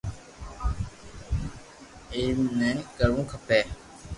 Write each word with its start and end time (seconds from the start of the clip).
ايم 2.13 2.39
ني 2.59 2.71
ڪرووُ 2.97 3.23
کپي 3.31 3.61